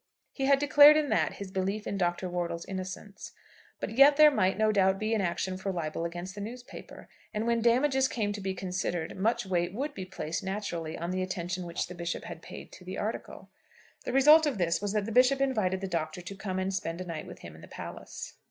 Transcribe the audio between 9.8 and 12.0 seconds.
be placed naturally on the attention which the